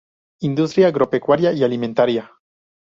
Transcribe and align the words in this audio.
Industria 0.39 0.87
agropecuaria 0.87 1.53
y 1.53 1.61
alimentaria. 1.63 2.31